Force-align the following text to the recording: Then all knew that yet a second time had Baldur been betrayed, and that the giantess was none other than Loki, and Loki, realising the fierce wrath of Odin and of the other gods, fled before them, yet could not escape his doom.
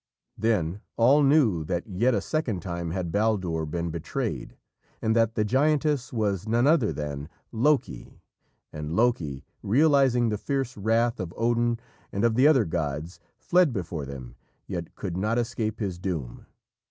Then 0.35 0.81
all 0.97 1.21
knew 1.21 1.63
that 1.65 1.85
yet 1.85 2.15
a 2.15 2.21
second 2.21 2.63
time 2.63 2.89
had 2.89 3.11
Baldur 3.11 3.67
been 3.67 3.91
betrayed, 3.91 4.57
and 4.99 5.15
that 5.15 5.35
the 5.35 5.45
giantess 5.45 6.11
was 6.11 6.47
none 6.47 6.65
other 6.65 6.91
than 6.91 7.29
Loki, 7.51 8.19
and 8.73 8.95
Loki, 8.95 9.45
realising 9.61 10.29
the 10.29 10.39
fierce 10.39 10.75
wrath 10.75 11.19
of 11.19 11.35
Odin 11.37 11.79
and 12.11 12.23
of 12.23 12.33
the 12.33 12.47
other 12.47 12.65
gods, 12.65 13.19
fled 13.37 13.71
before 13.71 14.07
them, 14.07 14.33
yet 14.65 14.95
could 14.95 15.15
not 15.15 15.37
escape 15.37 15.79
his 15.79 15.99
doom. 15.99 16.47